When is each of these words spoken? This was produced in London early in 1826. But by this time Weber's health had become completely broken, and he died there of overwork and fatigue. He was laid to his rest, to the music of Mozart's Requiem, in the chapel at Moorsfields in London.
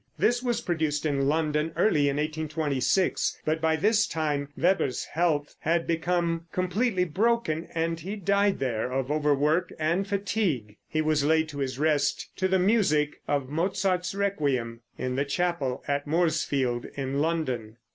This 0.17 0.41
was 0.41 0.61
produced 0.61 1.05
in 1.05 1.27
London 1.29 1.73
early 1.75 2.09
in 2.09 2.17
1826. 2.17 3.39
But 3.45 3.61
by 3.61 3.75
this 3.75 4.07
time 4.07 4.49
Weber's 4.57 5.05
health 5.05 5.53
had 5.59 5.85
become 5.85 6.47
completely 6.51 7.03
broken, 7.05 7.67
and 7.75 7.99
he 7.99 8.15
died 8.15 8.57
there 8.57 8.91
of 8.91 9.11
overwork 9.11 9.71
and 9.77 10.07
fatigue. 10.07 10.77
He 10.87 11.03
was 11.03 11.23
laid 11.23 11.49
to 11.49 11.59
his 11.59 11.77
rest, 11.77 12.35
to 12.37 12.47
the 12.47 12.57
music 12.57 13.21
of 13.27 13.49
Mozart's 13.49 14.15
Requiem, 14.15 14.81
in 14.97 15.17
the 15.17 15.23
chapel 15.23 15.83
at 15.87 16.07
Moorsfields 16.07 16.87
in 16.95 17.19
London. 17.21 17.77